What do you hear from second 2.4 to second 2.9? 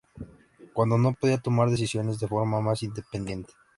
más